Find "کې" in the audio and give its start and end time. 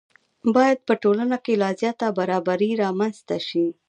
1.45-1.53